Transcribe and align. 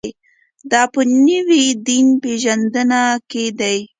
دا 0.71 0.81
په 0.93 1.01
نوې 1.27 1.63
دین 1.87 2.07
پېژندنه 2.21 3.01
کې 3.29 3.45
ده. 3.59 3.73